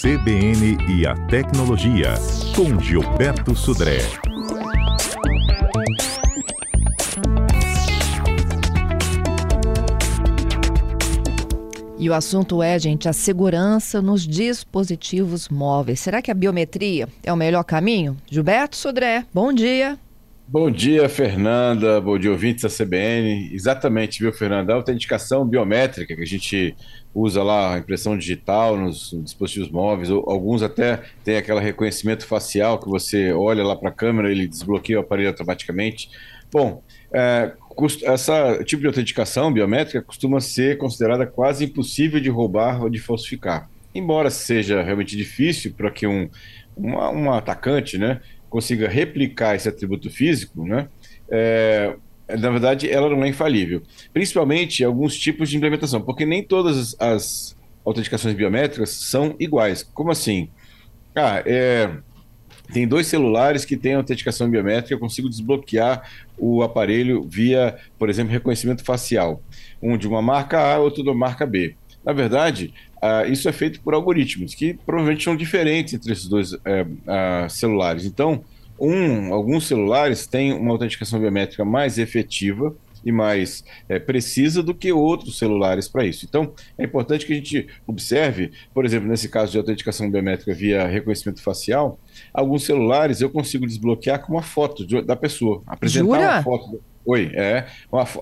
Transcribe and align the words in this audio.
CBN 0.00 0.78
e 0.88 1.06
a 1.06 1.14
Tecnologia, 1.26 2.14
com 2.56 2.80
Gilberto 2.80 3.54
Sudré. 3.54 3.98
E 11.98 12.08
o 12.08 12.14
assunto 12.14 12.62
é, 12.62 12.78
gente, 12.78 13.10
a 13.10 13.12
segurança 13.12 14.00
nos 14.00 14.26
dispositivos 14.26 15.50
móveis. 15.50 16.00
Será 16.00 16.22
que 16.22 16.30
a 16.30 16.34
biometria 16.34 17.06
é 17.22 17.30
o 17.30 17.36
melhor 17.36 17.64
caminho? 17.64 18.16
Gilberto 18.26 18.76
Sudré, 18.76 19.26
bom 19.34 19.52
dia. 19.52 19.98
Bom 20.52 20.68
dia, 20.68 21.08
Fernanda. 21.08 22.00
Bom 22.00 22.18
dia, 22.18 22.28
ouvintes 22.28 22.64
da 22.64 22.84
CBN. 22.84 23.54
Exatamente, 23.54 24.18
viu, 24.18 24.32
Fernanda? 24.32 24.72
A 24.72 24.76
autenticação 24.76 25.46
biométrica 25.46 26.16
que 26.16 26.20
a 26.20 26.26
gente 26.26 26.74
usa 27.14 27.40
lá, 27.40 27.76
a 27.76 27.78
impressão 27.78 28.18
digital 28.18 28.76
nos 28.76 29.16
dispositivos 29.22 29.70
móveis, 29.70 30.10
alguns 30.10 30.60
até 30.60 31.02
tem 31.22 31.36
aquele 31.36 31.60
reconhecimento 31.60 32.26
facial 32.26 32.80
que 32.80 32.88
você 32.88 33.32
olha 33.32 33.62
lá 33.62 33.76
para 33.76 33.90
a 33.90 33.92
câmera, 33.92 34.28
ele 34.28 34.48
desbloqueia 34.48 34.98
o 34.98 35.02
aparelho 35.02 35.28
automaticamente. 35.28 36.10
Bom, 36.52 36.82
é, 37.12 37.52
essa 38.02 38.60
tipo 38.64 38.82
de 38.82 38.88
autenticação 38.88 39.52
biométrica 39.52 40.02
costuma 40.02 40.40
ser 40.40 40.78
considerada 40.78 41.26
quase 41.26 41.66
impossível 41.66 42.18
de 42.18 42.28
roubar 42.28 42.82
ou 42.82 42.90
de 42.90 42.98
falsificar. 42.98 43.70
Embora 43.94 44.30
seja 44.30 44.82
realmente 44.82 45.16
difícil 45.16 45.74
para 45.76 45.92
que 45.92 46.08
um, 46.08 46.28
uma, 46.76 47.10
um 47.10 47.32
atacante, 47.32 47.96
né, 47.98 48.20
consiga 48.50 48.88
replicar 48.88 49.54
esse 49.54 49.68
atributo 49.68 50.10
físico, 50.10 50.66
né? 50.66 50.88
É, 51.30 51.96
na 52.28 52.50
verdade, 52.50 52.90
ela 52.90 53.08
não 53.08 53.24
é 53.24 53.28
infalível. 53.28 53.82
Principalmente 54.12 54.84
alguns 54.84 55.16
tipos 55.16 55.48
de 55.48 55.56
implementação, 55.56 56.02
porque 56.02 56.26
nem 56.26 56.42
todas 56.42 56.94
as 57.00 57.56
autenticações 57.84 58.34
biométricas 58.34 58.90
são 58.90 59.34
iguais. 59.38 59.82
Como 59.82 60.10
assim? 60.10 60.48
Ah, 61.14 61.42
é, 61.46 61.90
tem 62.72 62.86
dois 62.86 63.06
celulares 63.06 63.64
que 63.64 63.76
têm 63.76 63.94
autenticação 63.94 64.48
biométrica, 64.48 64.94
eu 64.94 64.98
consigo 64.98 65.28
desbloquear 65.28 66.08
o 66.38 66.62
aparelho 66.62 67.22
via, 67.22 67.76
por 67.98 68.08
exemplo, 68.08 68.32
reconhecimento 68.32 68.84
facial. 68.84 69.42
Um 69.82 69.96
de 69.96 70.06
uma 70.06 70.22
marca 70.22 70.58
A, 70.60 70.78
outro 70.78 71.02
da 71.02 71.14
marca 71.14 71.46
B. 71.46 71.74
Na 72.04 72.12
verdade, 72.12 72.72
uh, 73.02 73.30
isso 73.30 73.48
é 73.48 73.52
feito 73.52 73.80
por 73.80 73.94
algoritmos 73.94 74.54
que 74.54 74.74
provavelmente 74.74 75.24
são 75.24 75.36
diferentes 75.36 75.94
entre 75.94 76.12
esses 76.12 76.28
dois 76.28 76.52
uh, 76.52 76.58
uh, 76.58 77.50
celulares. 77.50 78.04
Então, 78.04 78.44
um, 78.78 79.32
alguns 79.32 79.66
celulares 79.66 80.26
têm 80.26 80.52
uma 80.52 80.72
autenticação 80.72 81.20
biométrica 81.20 81.64
mais 81.64 81.98
efetiva 81.98 82.74
e 83.04 83.10
mais 83.10 83.64
é, 83.88 83.98
precisa 83.98 84.62
do 84.62 84.74
que 84.74 84.92
outros 84.92 85.38
celulares 85.38 85.88
para 85.88 86.04
isso. 86.04 86.26
Então, 86.28 86.52
é 86.76 86.84
importante 86.84 87.26
que 87.26 87.32
a 87.32 87.36
gente 87.36 87.66
observe, 87.86 88.52
por 88.74 88.84
exemplo, 88.84 89.08
nesse 89.08 89.28
caso 89.28 89.52
de 89.52 89.58
autenticação 89.58 90.10
biométrica 90.10 90.52
via 90.54 90.86
reconhecimento 90.86 91.42
facial, 91.42 91.98
alguns 92.32 92.64
celulares 92.64 93.20
eu 93.20 93.30
consigo 93.30 93.66
desbloquear 93.66 94.24
com 94.24 94.32
uma 94.32 94.42
foto 94.42 94.86
de, 94.86 95.02
da 95.02 95.16
pessoa, 95.16 95.62
apresentar 95.66 96.04
Jura? 96.04 96.20
uma 96.20 96.42
foto. 96.42 96.82
Oi, 97.04 97.30
é. 97.34 97.66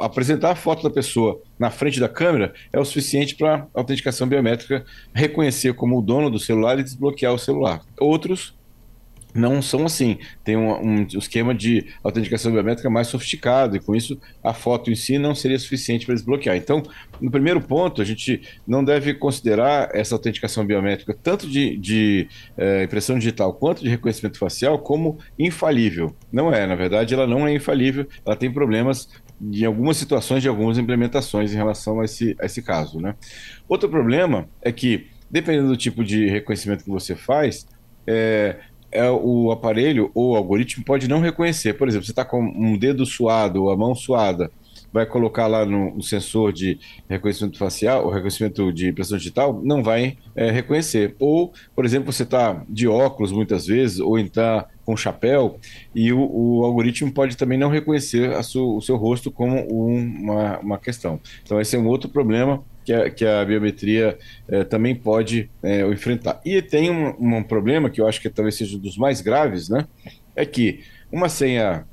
Apresentar 0.00 0.52
a 0.52 0.54
foto 0.54 0.82
da 0.82 0.90
pessoa 0.90 1.40
na 1.58 1.70
frente 1.70 1.98
da 1.98 2.08
câmera 2.08 2.54
é 2.72 2.78
o 2.78 2.84
suficiente 2.84 3.34
para 3.34 3.54
a 3.56 3.66
autenticação 3.74 4.26
biométrica 4.28 4.84
reconhecer 5.12 5.74
como 5.74 5.98
o 5.98 6.02
dono 6.02 6.30
do 6.30 6.38
celular 6.38 6.78
e 6.78 6.84
desbloquear 6.84 7.34
o 7.34 7.38
celular. 7.38 7.80
Outros 7.98 8.54
não 9.34 9.60
são 9.60 9.84
assim. 9.86 10.18
Tem 10.42 10.56
um, 10.56 10.72
um, 10.72 11.06
esquema 11.16 11.54
de 11.54 11.86
autenticação 12.02 12.52
biométrica 12.52 12.88
mais 12.88 13.08
sofisticado 13.08 13.76
e 13.76 13.80
com 13.80 13.94
isso 13.94 14.18
a 14.42 14.52
foto 14.52 14.90
em 14.90 14.94
si 14.94 15.18
não 15.18 15.34
seria 15.34 15.58
suficiente 15.58 16.06
para 16.06 16.14
desbloquear. 16.14 16.56
Então, 16.56 16.82
no 17.20 17.30
primeiro 17.30 17.60
ponto, 17.60 18.00
a 18.00 18.04
gente 18.04 18.40
não 18.66 18.82
deve 18.82 19.14
considerar 19.14 19.90
essa 19.92 20.14
autenticação 20.14 20.64
biométrica 20.64 21.16
tanto 21.22 21.48
de, 21.48 21.76
de 21.76 22.28
é, 22.56 22.84
impressão 22.84 23.18
digital 23.18 23.52
quanto 23.54 23.82
de 23.82 23.88
reconhecimento 23.88 24.38
facial 24.38 24.78
como 24.78 25.18
infalível. 25.38 26.14
Não 26.32 26.52
é, 26.52 26.66
na 26.66 26.74
verdade, 26.74 27.14
ela 27.14 27.26
não 27.26 27.46
é 27.46 27.52
infalível, 27.52 28.06
ela 28.24 28.36
tem 28.36 28.52
problemas 28.52 29.08
em 29.40 29.64
algumas 29.64 29.96
situações 29.96 30.42
de 30.42 30.48
algumas 30.48 30.78
implementações 30.78 31.52
em 31.52 31.56
relação 31.56 32.00
a 32.00 32.04
esse, 32.04 32.36
a 32.40 32.46
esse 32.46 32.62
caso. 32.62 33.00
Né? 33.00 33.14
Outro 33.68 33.88
problema 33.88 34.48
é 34.62 34.72
que, 34.72 35.06
dependendo 35.30 35.68
do 35.68 35.76
tipo 35.76 36.02
de 36.02 36.28
reconhecimento 36.28 36.84
que 36.84 36.90
você 36.90 37.14
faz, 37.14 37.66
é, 38.06 38.56
é, 38.90 39.10
o 39.10 39.50
aparelho 39.50 40.10
ou 40.14 40.32
o 40.32 40.36
algoritmo 40.36 40.84
pode 40.84 41.08
não 41.08 41.20
reconhecer. 41.20 41.74
Por 41.74 41.88
exemplo, 41.88 42.06
você 42.06 42.12
está 42.12 42.24
com 42.24 42.42
um 42.42 42.76
dedo 42.76 43.04
suado 43.04 43.64
ou 43.64 43.70
a 43.70 43.76
mão 43.76 43.94
suada, 43.94 44.50
vai 44.92 45.04
colocar 45.06 45.46
lá 45.46 45.64
no, 45.64 45.94
no 45.96 46.02
sensor 46.02 46.52
de 46.52 46.78
reconhecimento 47.08 47.58
facial, 47.58 48.04
ou 48.04 48.10
reconhecimento 48.10 48.72
de 48.72 48.88
impressão 48.88 49.18
digital, 49.18 49.60
não 49.62 49.82
vai 49.82 50.16
é, 50.34 50.50
reconhecer. 50.50 51.14
Ou, 51.18 51.52
por 51.74 51.84
exemplo, 51.84 52.12
você 52.12 52.22
está 52.22 52.64
de 52.68 52.88
óculos 52.88 53.32
muitas 53.32 53.66
vezes, 53.66 54.00
ou 54.00 54.18
está 54.18 54.66
com 54.84 54.96
chapéu, 54.96 55.58
e 55.94 56.12
o, 56.12 56.18
o, 56.18 56.64
algoritmo 56.64 57.12
pode 57.12 57.36
também 57.36 57.58
não 57.58 57.68
reconhecer 57.68 58.42
su, 58.42 58.76
o 58.76 58.80
seu 58.80 58.96
rosto 58.96 59.30
como 59.30 59.54
um, 59.70 59.98
uma, 59.98 60.58
uma 60.60 60.78
questão. 60.78 61.20
Então, 61.42 61.60
esse 61.60 61.76
é 61.76 61.78
um 61.78 61.86
outro 61.86 62.08
problema 62.08 62.64
que 62.88 62.92
a, 62.94 63.10
que 63.10 63.26
a 63.26 63.44
biometria 63.44 64.18
eh, 64.48 64.64
também 64.64 64.94
pode 64.94 65.50
eh, 65.62 65.86
enfrentar. 65.88 66.40
E 66.42 66.62
tem 66.62 66.90
um, 66.90 67.36
um, 67.36 67.42
problema 67.42 67.90
que 67.90 68.00
eu 68.00 68.08
acho 68.08 68.18
que 68.18 68.30
talvez 68.30 68.54
seja 68.54 68.78
um 68.78 68.80
dos 68.80 68.96
mais 68.96 69.20
graves, 69.20 69.68
né? 69.68 69.86
É 70.34 70.46
que 70.46 70.80
uma 71.12 71.28
senha 71.28 71.84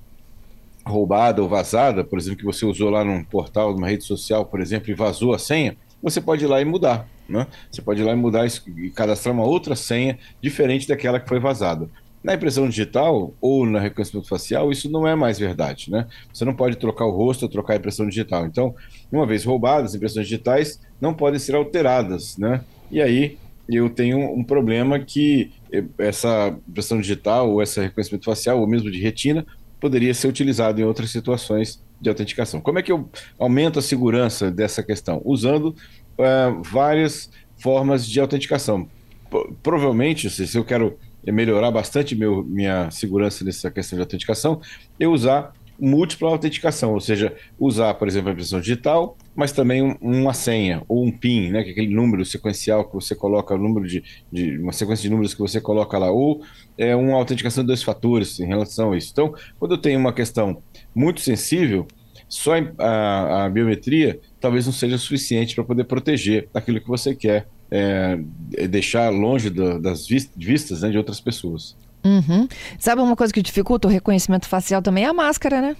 roubada 0.85 1.41
ou 1.43 1.49
vazada, 1.49 2.01
por 2.01 2.17
exemplo, 2.17 2.37
que 2.37 2.45
você 2.45 2.65
usou 2.65 2.89
lá 2.89 3.03
num 3.03 3.25
portal, 3.25 3.73
numa 3.73 3.89
rede 3.89 4.05
social, 4.05 4.45
por 4.45 4.61
exemplo, 4.61 4.89
e 4.89 4.93
vazou 4.93 5.33
a 5.33 5.39
senha, 5.39 5.75
você 6.01 6.21
pode 6.21 6.45
ir 6.45 6.47
lá 6.47 6.61
e 6.61 6.65
mudar. 6.65 7.05
Né? 7.27 7.45
Você 7.69 7.81
pode 7.81 8.01
ir 8.01 8.05
lá 8.05 8.13
e 8.13 8.15
mudar 8.15 8.47
e 8.47 8.89
cadastrar 8.91 9.35
uma 9.35 9.43
outra 9.43 9.75
senha 9.75 10.17
diferente 10.41 10.87
daquela 10.87 11.19
que 11.19 11.27
foi 11.27 11.41
vazada. 11.41 11.89
Na 12.25 12.33
impressão 12.33 12.67
digital 12.67 13.35
ou 13.39 13.67
no 13.67 13.77
reconhecimento 13.77 14.27
facial, 14.27 14.71
isso 14.71 14.89
não 14.89 15.07
é 15.07 15.13
mais 15.13 15.37
verdade, 15.37 15.91
né? 15.91 16.07
Você 16.33 16.43
não 16.43 16.55
pode 16.55 16.75
trocar 16.75 17.05
o 17.05 17.11
rosto 17.11 17.43
ou 17.43 17.49
trocar 17.49 17.73
a 17.73 17.75
impressão 17.75 18.09
digital. 18.09 18.47
Então, 18.47 18.73
uma 19.11 19.27
vez 19.27 19.45
roubadas, 19.45 19.91
as 19.91 19.95
impressões 19.95 20.25
digitais 20.25 20.81
não 20.99 21.13
podem 21.13 21.39
ser 21.39 21.53
alteradas, 21.53 22.35
né? 22.35 22.63
E 22.89 22.99
aí 22.99 23.37
eu 23.69 23.91
tenho 23.91 24.17
um 24.17 24.43
problema 24.43 24.97
que 24.99 25.51
essa 25.99 26.57
impressão 26.67 26.99
digital 26.99 27.51
ou 27.51 27.61
esse 27.61 27.79
reconhecimento 27.79 28.25
facial 28.25 28.59
ou 28.59 28.65
mesmo 28.65 28.89
de 28.89 28.99
retina 28.99 29.45
poderia 29.79 30.11
ser 30.11 30.27
utilizado 30.27 30.81
em 30.81 30.83
outras 30.83 31.11
situações 31.11 31.79
de 32.01 32.09
autenticação. 32.09 32.59
Como 32.59 32.79
é 32.79 32.81
que 32.81 32.91
eu 32.91 33.07
aumento 33.37 33.77
a 33.77 33.83
segurança 33.83 34.49
dessa 34.49 34.81
questão? 34.81 35.21
Usando 35.23 35.75
uh, 36.17 36.63
várias 36.63 37.29
formas 37.55 38.07
de 38.07 38.19
autenticação. 38.19 38.89
P 39.29 39.53
provavelmente, 39.61 40.27
se 40.27 40.57
eu 40.57 40.65
quero 40.65 40.97
melhorar 41.31 41.71
bastante 41.71 42.15
meu, 42.15 42.43
minha 42.43 42.89
segurança 42.91 43.43
nessa 43.43 43.71
questão 43.71 43.97
de 43.97 44.01
autenticação, 44.01 44.61
eu 44.99 45.11
usar 45.11 45.53
múltipla 45.79 46.29
autenticação, 46.29 46.93
ou 46.93 46.99
seja, 46.99 47.35
usar, 47.59 47.93
por 47.95 48.07
exemplo, 48.07 48.29
a 48.29 48.31
impressão 48.31 48.59
digital, 48.59 49.17
mas 49.35 49.51
também 49.51 49.97
uma 50.01 50.33
senha 50.33 50.81
ou 50.87 51.05
um 51.05 51.11
PIN, 51.11 51.49
né, 51.49 51.63
que 51.63 51.69
é 51.69 51.71
aquele 51.73 51.93
número 51.93 52.25
sequencial 52.25 52.85
que 52.85 52.93
você 52.93 53.15
coloca, 53.15 53.53
o 53.53 53.57
número 53.57 53.87
de, 53.87 54.03
de, 54.31 54.57
uma 54.57 54.71
sequência 54.71 55.03
de 55.03 55.09
números 55.09 55.33
que 55.33 55.41
você 55.41 55.59
coloca 55.59 55.97
lá, 55.97 56.09
ou 56.09 56.41
é 56.77 56.95
uma 56.95 57.15
autenticação 57.17 57.63
de 57.63 57.67
dois 57.67 57.83
fatores 57.83 58.39
em 58.39 58.45
relação 58.45 58.93
a 58.93 58.97
isso. 58.97 59.09
Então, 59.11 59.33
quando 59.59 59.73
eu 59.73 59.77
tenho 59.77 59.99
uma 59.99 60.13
questão 60.13 60.61
muito 60.93 61.21
sensível, 61.21 61.85
só 62.27 62.53
a, 62.79 63.45
a 63.45 63.49
biometria 63.49 64.19
talvez 64.39 64.65
não 64.65 64.73
seja 64.73 64.97
suficiente 64.97 65.53
para 65.53 65.63
poder 65.63 65.83
proteger 65.83 66.49
aquilo 66.53 66.81
que 66.81 66.87
você 66.87 67.13
quer 67.13 67.47
é, 67.71 68.19
é, 68.53 68.67
deixar 68.67 69.09
longe 69.09 69.49
do, 69.49 69.79
das 69.79 70.07
vistas 70.07 70.81
né, 70.81 70.89
de 70.89 70.97
outras 70.97 71.19
pessoas. 71.19 71.75
Uhum. 72.03 72.47
Sabe 72.77 73.01
uma 73.01 73.15
coisa 73.15 73.33
que 73.33 73.41
dificulta 73.41 73.87
o 73.87 73.91
reconhecimento 73.91 74.47
facial 74.47 74.81
também 74.81 75.05
é 75.05 75.07
a 75.07 75.13
máscara, 75.13 75.61
né? 75.61 75.75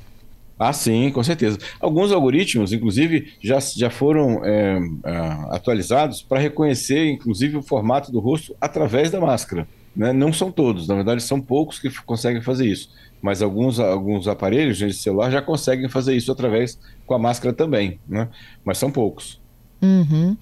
Ah, 0.57 0.71
sim, 0.71 1.11
com 1.11 1.21
certeza. 1.21 1.57
Alguns 1.81 2.11
algoritmos, 2.11 2.71
inclusive, 2.71 3.33
já, 3.41 3.59
já 3.59 3.89
foram 3.89 4.43
é, 4.45 4.79
é, 5.03 5.17
atualizados 5.51 6.21
para 6.21 6.39
reconhecer, 6.39 7.09
inclusive, 7.09 7.57
o 7.57 7.61
formato 7.61 8.11
do 8.11 8.19
rosto 8.19 8.55
através 8.59 9.11
da 9.11 9.19
máscara. 9.19 9.67
Né? 9.93 10.13
Não 10.13 10.31
são 10.31 10.51
todos, 10.51 10.87
na 10.87 10.95
verdade, 10.95 11.21
são 11.21 11.41
poucos 11.41 11.77
que 11.77 11.89
conseguem 12.03 12.41
fazer 12.41 12.67
isso. 12.67 12.89
Mas 13.21 13.41
alguns, 13.41 13.79
alguns 13.79 14.27
aparelhos 14.27 14.77
de 14.77 14.93
celular 14.93 15.29
já 15.29 15.41
conseguem 15.41 15.89
fazer 15.89 16.15
isso 16.15 16.31
através 16.31 16.79
com 17.05 17.13
a 17.13 17.19
máscara 17.19 17.53
também, 17.53 17.99
né? 18.07 18.29
Mas 18.63 18.77
são 18.77 18.91
poucos. 18.91 19.39
Uhum. 19.81 20.35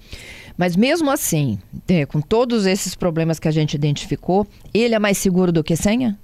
Mas 0.56 0.76
mesmo 0.76 1.10
assim, 1.10 1.58
é, 1.88 2.06
com 2.06 2.20
todos 2.20 2.66
esses 2.66 2.94
problemas 2.94 3.38
que 3.38 3.48
a 3.48 3.50
gente 3.50 3.74
identificou, 3.74 4.46
ele 4.72 4.94
é 4.94 4.98
mais 4.98 5.18
seguro 5.18 5.50
do 5.50 5.64
que 5.64 5.76
senha? 5.76 6.18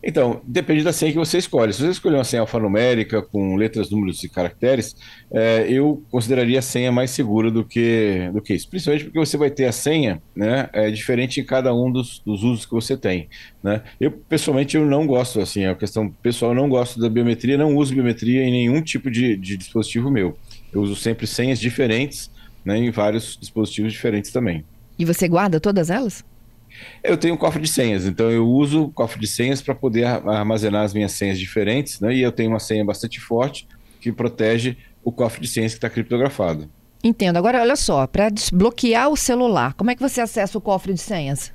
Então, 0.00 0.40
depende 0.44 0.84
da 0.84 0.92
senha 0.92 1.10
que 1.10 1.18
você 1.18 1.38
escolhe. 1.38 1.72
Se 1.72 1.82
você 1.82 1.90
escolher 1.90 2.16
uma 2.16 2.24
senha 2.24 2.42
alfanumérica 2.42 3.20
com 3.20 3.56
letras, 3.56 3.90
números 3.90 4.22
e 4.22 4.28
caracteres, 4.28 4.94
é, 5.30 5.66
eu 5.68 6.04
consideraria 6.08 6.60
a 6.60 6.62
senha 6.62 6.92
mais 6.92 7.10
segura 7.10 7.50
do 7.50 7.64
que, 7.64 8.30
do 8.32 8.40
que 8.40 8.54
isso. 8.54 8.68
Principalmente 8.68 9.04
porque 9.06 9.18
você 9.18 9.36
vai 9.36 9.50
ter 9.50 9.64
a 9.64 9.72
senha 9.72 10.22
né, 10.36 10.68
é, 10.72 10.88
diferente 10.90 11.40
em 11.40 11.44
cada 11.44 11.74
um 11.74 11.90
dos, 11.90 12.20
dos 12.24 12.44
usos 12.44 12.64
que 12.64 12.72
você 12.72 12.96
tem. 12.96 13.28
Né? 13.62 13.82
Eu, 14.00 14.12
pessoalmente, 14.12 14.76
eu 14.76 14.86
não 14.86 15.04
gosto, 15.04 15.40
assim, 15.40 15.64
é 15.64 15.70
uma 15.70 15.74
questão 15.74 16.08
pessoal, 16.08 16.52
eu 16.52 16.56
não 16.56 16.68
gosto 16.68 17.00
da 17.00 17.08
biometria, 17.08 17.58
não 17.58 17.74
uso 17.74 17.92
biometria 17.92 18.44
em 18.44 18.52
nenhum 18.52 18.80
tipo 18.80 19.10
de, 19.10 19.36
de 19.36 19.56
dispositivo 19.56 20.12
meu. 20.12 20.38
Eu 20.72 20.82
uso 20.82 20.96
sempre 20.96 21.26
senhas 21.26 21.58
diferentes 21.58 22.30
né, 22.64 22.76
em 22.78 22.90
vários 22.90 23.36
dispositivos 23.36 23.92
diferentes 23.92 24.30
também. 24.30 24.64
E 24.98 25.04
você 25.04 25.28
guarda 25.28 25.60
todas 25.60 25.90
elas? 25.90 26.24
Eu 27.02 27.16
tenho 27.16 27.34
um 27.34 27.36
cofre 27.36 27.62
de 27.62 27.68
senhas, 27.68 28.04
então 28.04 28.30
eu 28.30 28.46
uso 28.46 28.84
o 28.84 28.92
cofre 28.92 29.18
de 29.18 29.26
senhas 29.26 29.62
para 29.62 29.74
poder 29.74 30.04
armazenar 30.04 30.84
as 30.84 30.92
minhas 30.92 31.12
senhas 31.12 31.38
diferentes, 31.38 31.98
né? 32.00 32.14
E 32.14 32.20
eu 32.20 32.30
tenho 32.30 32.50
uma 32.50 32.60
senha 32.60 32.84
bastante 32.84 33.18
forte 33.18 33.66
que 34.00 34.12
protege 34.12 34.76
o 35.02 35.10
cofre 35.10 35.40
de 35.40 35.48
senhas 35.48 35.72
que 35.72 35.78
está 35.78 35.88
criptografado. 35.88 36.68
Entendo. 37.02 37.36
Agora, 37.36 37.60
olha 37.60 37.76
só, 37.76 38.06
para 38.06 38.28
desbloquear 38.28 39.08
o 39.08 39.16
celular, 39.16 39.74
como 39.74 39.90
é 39.90 39.94
que 39.94 40.02
você 40.02 40.20
acessa 40.20 40.58
o 40.58 40.60
cofre 40.60 40.92
de 40.92 41.00
senhas? 41.00 41.52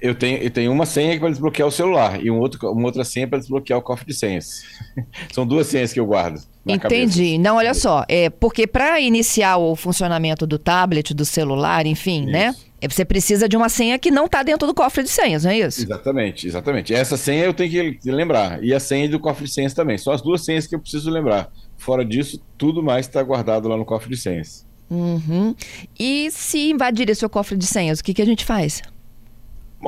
Eu 0.00 0.14
tenho, 0.14 0.38
eu 0.38 0.50
tenho 0.50 0.70
uma 0.70 0.84
senha 0.84 1.18
para 1.18 1.30
desbloquear 1.30 1.66
o 1.66 1.70
celular 1.70 2.22
e 2.22 2.30
um 2.30 2.38
outro, 2.38 2.70
uma 2.70 2.86
outra 2.86 3.04
senha 3.04 3.26
para 3.26 3.38
desbloquear 3.38 3.78
o 3.78 3.82
cofre 3.82 4.06
de 4.06 4.14
senhas. 4.14 4.62
São 5.32 5.46
duas 5.46 5.66
senhas 5.66 5.92
que 5.92 5.98
eu 5.98 6.06
guardo. 6.06 6.40
Entendi. 6.66 6.80
Cabeça. 6.80 7.38
Não, 7.42 7.56
olha 7.56 7.74
só, 7.74 8.04
é 8.08 8.28
porque 8.28 8.66
para 8.66 9.00
iniciar 9.00 9.56
o 9.56 9.74
funcionamento 9.76 10.46
do 10.46 10.58
tablet, 10.58 11.14
do 11.14 11.24
celular, 11.24 11.86
enfim, 11.86 12.26
né? 12.26 12.48
isso. 12.50 12.60
né? 12.60 12.66
Você 12.88 13.04
precisa 13.04 13.48
de 13.48 13.56
uma 13.56 13.68
senha 13.68 13.98
que 13.98 14.10
não 14.10 14.26
está 14.26 14.42
dentro 14.42 14.66
do 14.66 14.74
cofre 14.74 15.02
de 15.02 15.08
senhas, 15.08 15.44
não 15.44 15.50
é 15.50 15.58
isso? 15.58 15.82
Exatamente, 15.82 16.46
exatamente. 16.46 16.94
Essa 16.94 17.16
senha 17.16 17.44
eu 17.44 17.54
tenho 17.54 17.98
que 17.98 18.10
lembrar. 18.10 18.62
E 18.62 18.74
a 18.74 18.80
senha 18.80 19.08
do 19.08 19.18
cofre 19.18 19.46
de 19.46 19.52
senhas 19.52 19.72
também. 19.72 19.96
São 19.96 20.12
as 20.12 20.20
duas 20.20 20.44
senhas 20.44 20.66
que 20.66 20.74
eu 20.74 20.78
preciso 20.78 21.10
lembrar. 21.10 21.50
Fora 21.76 22.04
disso, 22.04 22.40
tudo 22.58 22.82
mais 22.82 23.06
está 23.06 23.22
guardado 23.22 23.68
lá 23.68 23.76
no 23.76 23.84
cofre 23.84 24.10
de 24.10 24.16
senhas. 24.16 24.66
Uhum. 24.90 25.54
E 25.98 26.30
se 26.30 26.70
invadir 26.70 27.14
seu 27.16 27.28
cofre 27.28 27.56
de 27.56 27.66
senhas, 27.66 27.98
o 27.98 28.04
que, 28.04 28.14
que 28.14 28.22
a 28.22 28.26
gente 28.26 28.44
faz? 28.44 28.82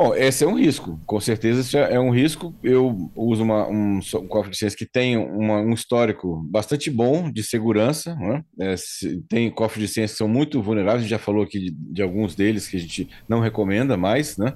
Bom, 0.01 0.15
esse 0.15 0.45
é 0.45 0.47
um 0.47 0.57
risco, 0.57 1.01
com 1.05 1.19
certeza 1.19 1.61
esse 1.61 1.77
é 1.77 1.99
um 1.99 2.11
risco. 2.11 2.55
Eu 2.63 3.11
uso 3.17 3.43
uma, 3.43 3.69
um, 3.69 3.99
um 3.99 4.27
cofre 4.29 4.53
de 4.53 4.57
ciência 4.57 4.79
que 4.79 4.87
tem 4.87 5.17
uma, 5.17 5.61
um 5.61 5.73
histórico 5.73 6.41
bastante 6.49 6.89
bom 6.89 7.29
de 7.29 7.43
segurança. 7.43 8.15
Né? 8.15 8.45
É, 8.61 8.77
tem 9.29 9.51
cofres 9.51 9.89
de 9.89 9.93
ciência 9.93 10.15
que 10.15 10.19
são 10.19 10.29
muito 10.29 10.63
vulneráveis, 10.63 11.01
a 11.01 11.03
gente 11.03 11.11
já 11.11 11.19
falou 11.19 11.43
aqui 11.43 11.59
de, 11.59 11.71
de 11.73 12.01
alguns 12.01 12.37
deles 12.37 12.69
que 12.69 12.77
a 12.77 12.81
gente 12.81 13.09
não 13.29 13.41
recomenda 13.41 13.97
mais, 13.97 14.39
né? 14.39 14.55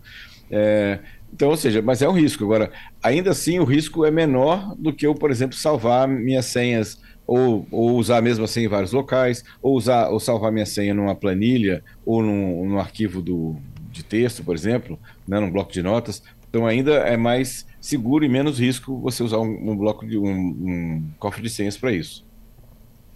É, 0.48 1.00
então, 1.34 1.48
ou 1.48 1.56
seja, 1.56 1.82
mas 1.82 2.02
é 2.02 2.08
um 2.08 2.12
risco. 2.12 2.44
Agora, 2.44 2.70
ainda 3.02 3.32
assim, 3.32 3.58
o 3.58 3.64
risco 3.64 4.04
é 4.04 4.12
menor 4.12 4.76
do 4.76 4.92
que 4.92 5.04
eu, 5.04 5.12
por 5.12 5.32
exemplo, 5.32 5.56
salvar 5.56 6.06
minhas 6.06 6.46
senhas 6.46 7.00
ou, 7.26 7.66
ou 7.72 7.96
usar 7.96 8.18
a 8.18 8.22
mesma 8.22 8.46
senha 8.46 8.66
em 8.66 8.68
vários 8.68 8.92
locais, 8.92 9.42
ou 9.60 9.76
usar 9.76 10.08
ou 10.08 10.20
salvar 10.20 10.52
minha 10.52 10.66
senha 10.66 10.94
numa 10.94 11.16
planilha 11.16 11.82
ou 12.06 12.22
num, 12.22 12.64
num 12.64 12.78
arquivo 12.78 13.20
do, 13.20 13.56
de 13.92 14.02
texto, 14.02 14.42
por 14.42 14.54
exemplo, 14.54 14.98
né, 15.28 15.38
num 15.38 15.50
bloco 15.50 15.72
de 15.72 15.82
notas. 15.82 16.22
Então 16.48 16.66
ainda 16.66 16.92
é 16.92 17.16
mais 17.16 17.66
seguro 17.80 18.24
e 18.24 18.28
menos 18.28 18.58
risco 18.58 19.00
você 19.00 19.22
usar 19.22 19.38
um, 19.38 19.70
um 19.70 19.76
bloco 19.76 20.06
de 20.06 20.18
um, 20.18 20.28
um, 20.28 21.04
cofre 21.18 21.42
de 21.42 21.50
senhas 21.50 21.76
para 21.76 21.92
isso. 21.92 22.24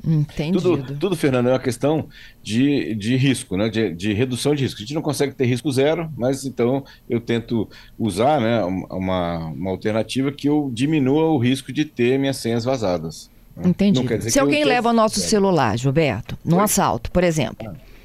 Entendido. 0.07 0.61
Tudo, 0.61 0.99
tudo, 0.99 1.17
Fernando, 1.17 1.49
é 1.49 1.53
uma 1.53 1.59
questão 1.59 2.09
de, 2.43 2.95
de 2.95 3.17
risco, 3.17 3.57
né? 3.57 3.69
De, 3.69 3.93
de, 3.93 4.13
redução 4.13 4.55
de 4.55 4.63
risco. 4.63 4.79
A 4.79 4.81
gente 4.81 4.95
não 4.95 5.03
consegue 5.03 5.35
ter 5.35 5.47
risco 5.47 5.71
zero, 5.73 6.11
mas 6.17 6.45
então 6.45 6.85
eu 7.11 7.21
tento 7.21 7.69
usar 7.99 8.41
né, 8.41 8.63
uma, 8.65 9.49
uma 9.49 9.71
alternativa 9.71 10.31
que 10.31 10.49
eu 10.49 10.71
diminua 10.73 11.31
o 11.31 11.39
risco 11.39 11.73
de 11.73 11.85
ter 11.85 12.19
minhas 12.19 12.37
senhas 12.37 12.65
vazadas. 12.65 13.31
Né? 13.57 13.69
Entendi. 13.69 14.31
Se 14.31 14.39
alguém 14.39 14.65
leva 14.65 14.91
o 14.91 14.93
nosso 14.93 15.19
celular, 15.19 15.77
Gilberto, 15.77 16.39
num 16.45 16.59
Oi? 16.59 16.65
assalto, 16.65 17.11
por 17.11 17.25
exemplo, 17.25 17.69
ah 17.69 17.96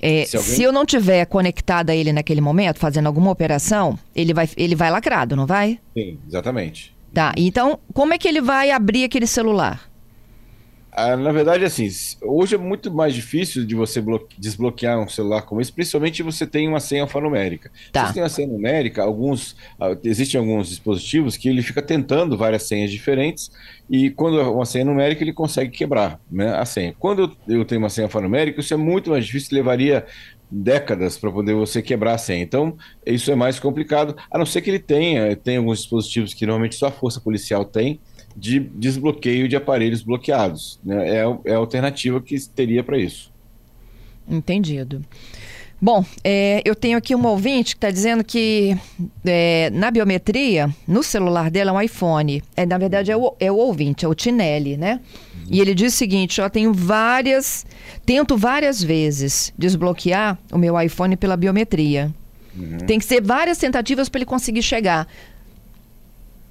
é, 0.00 0.24
se, 0.24 0.36
alguém... 0.36 0.54
se, 0.54 0.62
eu 0.62 0.72
não 0.72 0.86
tiver 0.86 1.24
conectada 1.26 1.92
a 1.92 1.96
ele 1.96 2.12
naquele 2.12 2.40
momento, 2.40 2.78
fazendo 2.78 3.06
alguma 3.06 3.30
operação, 3.30 3.98
ele 4.14 4.32
vai, 4.32 4.48
ele 4.56 4.74
vai 4.74 4.90
lacrado, 4.90 5.34
não 5.36 5.46
vai? 5.46 5.78
Sim, 5.96 6.18
exatamente. 6.26 6.96
Tá, 7.12 7.32
então 7.36 7.78
como 7.94 8.12
é 8.12 8.18
que 8.18 8.28
ele 8.28 8.40
vai 8.40 8.70
abrir 8.70 9.04
aquele 9.04 9.26
celular? 9.26 9.88
Ah, 11.00 11.16
na 11.16 11.30
verdade, 11.30 11.64
assim, 11.64 11.88
hoje 12.20 12.56
é 12.56 12.58
muito 12.58 12.92
mais 12.92 13.14
difícil 13.14 13.64
de 13.64 13.72
você 13.72 14.02
desbloquear 14.36 14.98
um 14.98 15.08
celular 15.08 15.42
como 15.42 15.60
esse, 15.60 15.72
principalmente 15.72 16.16
se 16.16 16.22
você 16.24 16.44
tem 16.44 16.66
uma 16.66 16.80
senha 16.80 17.02
alfanumérica. 17.02 17.70
Tá. 17.92 18.00
Se 18.00 18.06
você 18.08 18.14
tem 18.14 18.22
uma 18.24 18.28
senha 18.28 18.48
numérica, 18.48 19.04
alguns, 19.04 19.52
uh, 19.80 19.96
existem 20.02 20.40
alguns 20.40 20.70
dispositivos 20.70 21.36
que 21.36 21.48
ele 21.48 21.62
fica 21.62 21.80
tentando 21.80 22.36
várias 22.36 22.64
senhas 22.64 22.90
diferentes 22.90 23.48
e 23.88 24.10
quando 24.10 24.40
é 24.40 24.42
uma 24.42 24.66
senha 24.66 24.84
numérica 24.84 25.22
ele 25.22 25.32
consegue 25.32 25.70
quebrar 25.70 26.20
né, 26.28 26.56
a 26.56 26.64
senha. 26.64 26.92
Quando 26.98 27.32
eu 27.46 27.64
tenho 27.64 27.80
uma 27.80 27.90
senha 27.90 28.06
alfanumérica, 28.06 28.60
isso 28.60 28.74
é 28.74 28.76
muito 28.76 29.10
mais 29.10 29.24
difícil, 29.24 29.56
levaria 29.56 30.04
décadas 30.50 31.16
para 31.16 31.30
poder 31.30 31.54
você 31.54 31.80
quebrar 31.80 32.14
a 32.14 32.18
senha. 32.18 32.42
Então, 32.42 32.76
isso 33.06 33.30
é 33.30 33.36
mais 33.36 33.60
complicado, 33.60 34.16
a 34.28 34.36
não 34.36 34.46
ser 34.46 34.62
que 34.62 34.70
ele 34.70 34.80
tenha, 34.80 35.36
tem 35.36 35.58
alguns 35.58 35.78
dispositivos 35.78 36.34
que 36.34 36.44
normalmente 36.44 36.74
só 36.74 36.88
a 36.88 36.90
força 36.90 37.20
policial 37.20 37.64
tem, 37.64 38.00
de 38.38 38.60
desbloqueio 38.60 39.48
de 39.48 39.56
aparelhos 39.56 40.02
bloqueados. 40.02 40.78
Né? 40.84 41.16
É, 41.16 41.24
é 41.44 41.54
a 41.54 41.58
alternativa 41.58 42.20
que 42.20 42.38
teria 42.48 42.82
para 42.84 42.98
isso. 42.98 43.32
Entendido. 44.28 45.04
Bom, 45.80 46.04
é, 46.24 46.60
eu 46.64 46.74
tenho 46.74 46.98
aqui 46.98 47.14
um 47.14 47.24
ouvinte 47.24 47.74
que 47.74 47.78
está 47.78 47.90
dizendo 47.90 48.24
que 48.24 48.76
é, 49.24 49.70
na 49.70 49.92
biometria, 49.92 50.68
no 50.86 51.04
celular 51.04 51.50
dela 51.50 51.70
é 51.70 51.74
um 51.74 51.80
iPhone. 51.80 52.42
É, 52.56 52.66
na 52.66 52.76
verdade, 52.78 53.12
é 53.12 53.16
o, 53.16 53.34
é 53.38 53.50
o 53.50 53.56
ouvinte, 53.56 54.04
é 54.04 54.08
o 54.08 54.14
Tinelli, 54.14 54.76
né? 54.76 55.00
Uhum. 55.34 55.46
E 55.48 55.60
ele 55.60 55.74
diz 55.74 55.94
o 55.94 55.96
seguinte: 55.96 56.40
eu 56.40 56.50
tenho 56.50 56.72
várias. 56.74 57.64
Tento 58.04 58.36
várias 58.36 58.82
vezes 58.82 59.52
desbloquear 59.56 60.36
o 60.52 60.58
meu 60.58 60.80
iPhone 60.80 61.16
pela 61.16 61.36
biometria. 61.36 62.12
Uhum. 62.56 62.78
Tem 62.78 62.98
que 62.98 63.04
ser 63.04 63.22
várias 63.22 63.58
tentativas 63.58 64.08
para 64.08 64.18
ele 64.18 64.26
conseguir 64.26 64.62
chegar. 64.62 65.06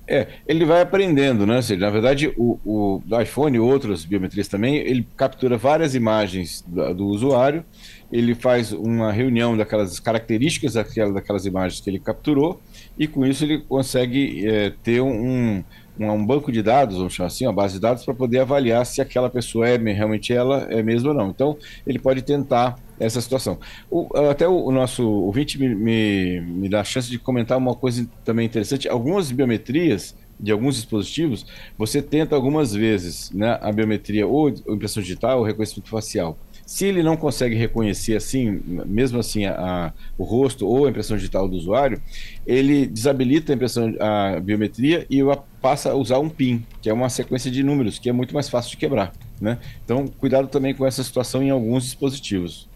É, 0.09 0.27
ele 0.47 0.63
vai 0.63 0.81
aprendendo, 0.81 1.45
né? 1.45 1.61
Seja, 1.61 1.81
na 1.81 1.89
verdade, 1.89 2.33
o, 2.37 2.57
o 2.63 3.21
iPhone 3.21 3.57
e 3.57 3.59
outras 3.59 4.05
biometrias 4.05 4.47
também, 4.47 4.77
ele 4.77 5.05
captura 5.17 5.57
várias 5.57 5.95
imagens 5.95 6.63
do, 6.65 6.93
do, 6.93 7.07
usuário, 7.07 7.65
ele 8.09 8.33
faz 8.33 8.71
uma 8.71 9.11
reunião 9.11 9.57
daquelas 9.57 9.99
características 9.99 10.73
daquelas, 10.73 11.13
daquelas 11.13 11.45
imagens 11.45 11.81
que 11.81 11.89
ele 11.89 11.99
capturou, 11.99 12.61
e 12.97 13.05
com 13.05 13.25
isso 13.25 13.43
ele 13.43 13.59
consegue 13.59 14.47
é, 14.47 14.71
ter 14.81 15.01
um, 15.01 15.63
um, 15.99 16.09
um, 16.09 16.25
banco 16.25 16.53
de 16.53 16.63
dados, 16.63 16.97
vamos 16.97 17.13
chamar 17.13 17.27
assim, 17.27 17.45
uma 17.45 17.51
base 17.51 17.73
de 17.73 17.81
dados, 17.81 18.05
para 18.05 18.13
poder 18.13 18.39
avaliar 18.39 18.85
se 18.85 19.01
aquela 19.01 19.29
pessoa 19.29 19.67
é 19.67 19.77
realmente 19.77 20.31
ela 20.31 20.67
é 20.69 20.81
mesmo 20.81 21.09
ou 21.09 21.15
não. 21.15 21.29
Então, 21.31 21.57
ele 21.85 21.99
pode 21.99 22.21
tentar 22.21 22.77
essa 22.99 23.21
situação. 23.21 23.59
O, 23.89 24.07
até 24.29 24.47
o, 24.47 24.71
nosso 24.71 25.07
ouvinte 25.07 25.59
me, 25.59 25.73
me, 25.75 26.41
me 26.41 26.69
dá 26.69 26.81
a 26.81 26.83
chance 26.83 27.09
de 27.09 27.19
comentar 27.19 27.57
uma 27.57 27.75
coisa 27.75 28.07
também 28.23 28.45
interessante. 28.45 28.87
Algumas 28.87 29.31
biometrias 29.31 30.15
de 30.39 30.51
alguns 30.51 30.75
dispositivos, 30.75 31.45
você 31.77 32.01
tenta 32.01 32.35
algumas 32.35 32.73
vezes 32.73 33.31
né, 33.31 33.57
a 33.61 33.71
biometria 33.71 34.27
ou 34.27 34.49
impressão 34.49 35.01
digital 35.01 35.39
ou 35.39 35.45
reconhecimento 35.45 35.89
facial. 35.89 36.37
Se 36.65 36.85
ele 36.85 37.01
não 37.01 37.15
consegue 37.15 37.55
reconhecer 37.55 38.17
assim, 38.17 38.61
mesmo 38.85 39.19
assim, 39.19 39.45
a, 39.45 39.53
a, 39.53 39.93
o 40.17 40.23
rosto 40.23 40.67
ou 40.67 40.85
a 40.85 40.89
impressão 40.89 41.15
digital 41.15 41.47
do 41.47 41.55
usuário, 41.55 42.01
ele 42.45 42.85
desabilita 42.85 43.53
a 43.53 43.55
impressão, 43.55 43.95
a 43.99 44.39
biometria 44.39 45.07
e 45.09 45.21
passa 45.61 45.91
a 45.91 45.95
usar 45.95 46.19
um 46.19 46.29
PIN, 46.29 46.65
que 46.81 46.89
é 46.89 46.93
uma 46.93 47.09
sequência 47.09 47.49
de 47.49 47.63
números, 47.63 47.97
que 47.97 48.09
é 48.09 48.11
muito 48.11 48.33
mais 48.33 48.49
fácil 48.49 48.71
de 48.71 48.77
quebrar. 48.77 49.13
Né? 49.39 49.57
Então, 49.85 50.07
cuidado 50.07 50.49
também 50.49 50.75
com 50.75 50.85
essa 50.85 51.01
situação 51.03 51.41
em 51.41 51.49
alguns 51.49 51.85
dispositivos. 51.85 52.67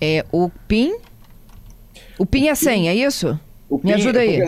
É 0.00 0.24
o 0.32 0.50
PIN? 0.68 0.96
O 2.18 2.26
PIN 2.26 2.46
é 2.46 2.50
a 2.50 2.54
senha, 2.54 2.90
é 2.90 2.94
isso? 2.94 3.38
Me 3.82 3.92
ajuda 3.92 4.20
aí. 4.20 4.40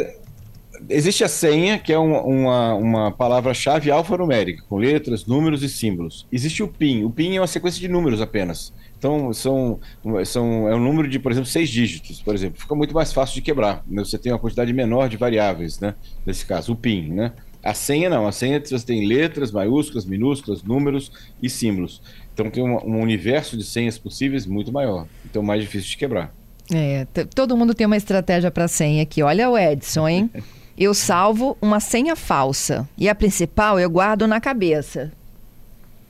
Existe 0.88 1.24
a 1.24 1.28
senha, 1.28 1.78
que 1.78 1.92
é 1.92 1.98
uma, 1.98 2.22
uma, 2.22 2.74
uma 2.74 3.10
palavra-chave 3.10 3.90
alfanumérica, 3.90 4.62
com 4.68 4.76
letras, 4.76 5.26
números 5.26 5.62
e 5.62 5.68
símbolos. 5.68 6.26
Existe 6.30 6.62
o 6.62 6.68
PIN. 6.68 7.04
O 7.04 7.10
PIN 7.10 7.36
é 7.36 7.40
uma 7.40 7.46
sequência 7.46 7.80
de 7.80 7.88
números 7.88 8.20
apenas. 8.20 8.72
Então, 8.96 9.32
são, 9.32 9.80
são, 10.24 10.68
é 10.68 10.74
um 10.74 10.80
número 10.80 11.08
de, 11.08 11.18
por 11.18 11.32
exemplo, 11.32 11.48
seis 11.48 11.68
dígitos, 11.68 12.20
por 12.20 12.34
exemplo. 12.34 12.60
Fica 12.60 12.74
muito 12.74 12.94
mais 12.94 13.12
fácil 13.12 13.34
de 13.34 13.42
quebrar. 13.42 13.84
Você 13.88 14.18
tem 14.18 14.32
uma 14.32 14.38
quantidade 14.38 14.72
menor 14.72 15.08
de 15.08 15.16
variáveis, 15.16 15.78
né? 15.80 15.94
Nesse 16.24 16.46
caso, 16.46 16.72
o 16.72 16.76
PIN, 16.76 17.12
né? 17.12 17.32
A 17.62 17.74
senha 17.74 18.08
não. 18.08 18.26
A 18.26 18.32
senha 18.32 18.60
você 18.64 18.84
tem 18.84 19.06
letras, 19.06 19.50
maiúsculas, 19.50 20.04
minúsculas, 20.04 20.62
números 20.62 21.12
e 21.42 21.50
símbolos. 21.50 22.00
Então 22.38 22.48
tem 22.48 22.62
um, 22.62 22.76
um 22.86 23.02
universo 23.02 23.56
de 23.56 23.64
senhas 23.64 23.98
possíveis 23.98 24.46
muito 24.46 24.72
maior. 24.72 25.08
Então 25.28 25.42
mais 25.42 25.60
difícil 25.60 25.90
de 25.90 25.96
quebrar. 25.96 26.32
É, 26.72 27.04
todo 27.34 27.56
mundo 27.56 27.74
tem 27.74 27.84
uma 27.84 27.96
estratégia 27.96 28.48
para 28.48 28.68
senha 28.68 29.02
aqui. 29.02 29.24
Olha 29.24 29.50
o 29.50 29.58
Edson, 29.58 30.06
hein? 30.08 30.30
Eu 30.78 30.94
salvo 30.94 31.58
uma 31.60 31.80
senha 31.80 32.14
falsa 32.14 32.88
e 32.96 33.08
a 33.08 33.14
principal 33.14 33.80
eu 33.80 33.90
guardo 33.90 34.28
na 34.28 34.40
cabeça. 34.40 35.10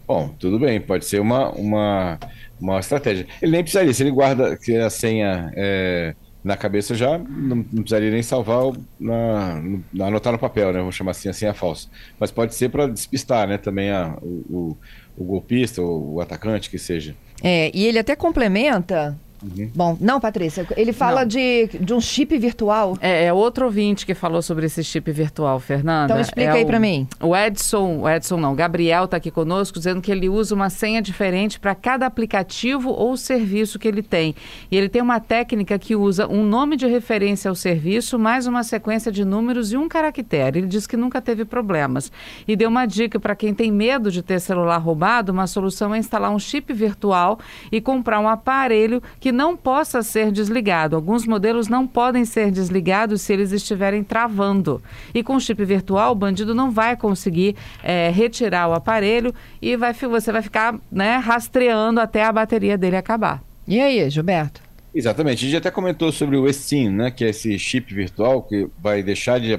Bom, 0.07 0.29
tudo 0.39 0.59
bem, 0.59 0.79
pode 0.79 1.07
ser 1.07 1.23
uma, 1.23 1.51
uma, 1.53 2.19
uma 2.61 2.79
estratégia. 2.79 3.27
Ele 3.41 3.53
nem 3.53 3.63
precisaria, 3.63 3.95
se 3.95 4.03
ele 4.03 4.11
guarda 4.11 4.59
a 4.87 4.91
senha 4.91 5.51
é, 5.57 6.15
na 6.45 6.55
cabeça 6.55 6.95
já, 6.95 7.17
não, 7.19 7.57
não 7.57 7.65
precisaria 7.65 8.11
nem 8.11 8.23
salvar, 8.23 8.73
na, 9.01 9.63
na, 9.91 10.07
anotar 10.07 10.35
no 10.35 10.39
papel, 10.39 10.73
né? 10.73 10.81
Vamos 10.81 10.95
chamar 10.95 11.13
assim, 11.13 11.31
a 11.31 11.33
senha 11.33 11.55
falsa. 11.55 11.89
Mas 12.21 12.31
pode 12.31 12.55
ser 12.55 12.69
para 12.69 12.87
despistar, 12.87 13.49
né? 13.49 13.57
Também 13.57 13.91
a, 13.91 14.19
o, 14.21 14.45
o, 14.51 14.77
o 15.19 15.25
golpista 15.25 15.83
ou 15.83 16.15
o 16.15 16.21
atacante 16.21 16.71
que 16.71 16.79
seja. 16.79 17.15
É, 17.43 17.71
e 17.75 17.87
ele 17.87 17.99
até 17.99 18.17
complementa 18.17 19.19
Uhum. 19.43 19.71
Bom, 19.75 19.97
não, 20.01 20.21
Patrícia, 20.21 20.67
ele 20.77 20.93
fala 20.93 21.25
de, 21.25 21.69
de 21.81 21.95
um 21.95 22.01
chip 22.01 22.37
virtual. 22.39 22.97
É, 23.01 23.27
é, 23.27 23.33
outro 23.33 23.67
ouvinte 23.67 24.05
que 24.05 24.15
falou 24.15 24.43
sobre 24.43 24.67
esse 24.67 24.83
chip 24.83 25.11
virtual, 25.13 25.61
Fernanda. 25.61 26.13
Então 26.13 26.21
explica 26.21 26.51
é 26.51 26.59
aí 26.59 26.67
para 26.67 26.81
mim. 26.81 27.07
O 27.21 27.37
Edson, 27.37 28.01
o 28.01 28.09
Edson 28.09 28.37
não, 28.37 28.55
Gabriel 28.55 29.05
está 29.05 29.17
aqui 29.17 29.31
conosco 29.31 29.79
dizendo 29.79 30.01
que 30.01 30.11
ele 30.11 30.29
usa 30.29 30.55
uma 30.55 30.71
senha 30.71 31.01
diferente 31.01 31.61
para 31.61 31.75
cada 31.75 32.07
aplicativo 32.07 32.91
ou 32.91 33.17
serviço 33.17 33.79
que 33.79 33.87
ele 33.87 34.03
tem. 34.03 34.35
E 34.71 34.77
ele 34.77 34.89
tem 34.89 35.01
uma 35.01 35.21
técnica 35.21 35.79
que 35.79 35.95
usa 35.95 36.27
um 36.27 36.45
nome 36.45 36.77
de 36.77 36.87
referência 36.87 37.49
ao 37.49 37.55
serviço, 37.55 38.19
mais 38.19 38.47
uma 38.47 38.65
sequência 38.65 39.13
de 39.13 39.25
números 39.25 39.73
e 39.73 39.77
um 39.77 39.89
caractere. 39.89 40.59
Ele 40.59 40.67
diz 40.67 40.87
que 40.87 40.97
nunca 40.97 41.21
teve 41.21 41.45
problemas. 41.45 42.11
E 42.47 42.57
deu 42.57 42.69
uma 42.69 42.87
dica 42.87 43.21
para 43.21 43.37
quem 43.37 43.55
tem 43.55 43.71
medo 43.71 44.11
de 44.11 44.23
ter 44.23 44.41
celular 44.41 44.79
roubado, 44.79 45.33
uma 45.33 45.47
solução 45.47 45.95
é 45.95 45.99
instalar 45.99 46.31
um 46.31 46.39
chip 46.39 46.73
virtual 46.73 47.39
e 47.71 47.81
comprar 47.81 48.21
um 48.21 48.29
aparelho 48.29 49.03
que 49.21 49.28
que 49.29 49.33
não 49.33 49.55
possa 49.55 50.03
ser 50.03 50.33
desligado. 50.33 50.97
Alguns 50.97 51.27
modelos 51.27 51.69
não 51.69 51.87
podem 51.87 52.25
ser 52.25 52.51
desligados 52.51 53.21
se 53.21 53.31
eles 53.31 53.53
estiverem 53.53 54.03
travando. 54.03 54.83
E 55.13 55.23
com 55.23 55.39
chip 55.39 55.63
virtual, 55.67 56.13
o 56.13 56.15
bandido 56.15 56.55
não 56.55 56.71
vai 56.71 56.97
conseguir 56.97 57.55
é, 57.83 58.09
retirar 58.09 58.69
o 58.69 58.73
aparelho 58.73 59.35
e 59.61 59.77
vai, 59.77 59.93
você 59.93 60.33
vai 60.33 60.41
ficar 60.41 60.77
né, 60.91 61.19
rastreando 61.19 62.01
até 62.01 62.25
a 62.25 62.33
bateria 62.33 62.79
dele 62.79 62.97
acabar. 62.97 63.43
E 63.67 63.79
aí, 63.79 64.09
Gilberto? 64.09 64.68
Exatamente. 64.99 65.45
A 65.45 65.49
gente 65.49 65.57
até 65.57 65.71
comentou 65.71 66.11
sobre 66.11 66.37
o 66.37 66.49
eSIM, 66.49 66.89
né, 66.89 67.09
que 67.09 67.25
é 67.25 67.29
esse 67.29 67.57
chip 67.57 67.95
virtual 67.95 68.43
que 68.43 68.69
vai 68.83 69.01
deixar 69.01 69.39
de, 69.39 69.57